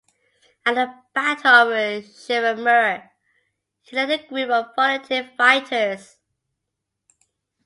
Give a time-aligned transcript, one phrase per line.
[0.65, 3.11] At the Battle of Sheriffmuir,
[3.83, 6.17] he led a group of volunteer fighters.